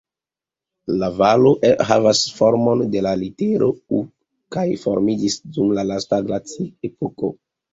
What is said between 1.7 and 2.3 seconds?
havas